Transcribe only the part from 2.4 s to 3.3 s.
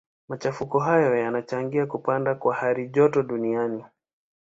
halijoto